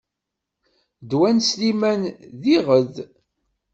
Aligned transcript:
Ddwa 1.03 1.29
n 1.35 1.37
Sliman 1.49 2.01
d 2.41 2.43
iɣed. 2.55 2.93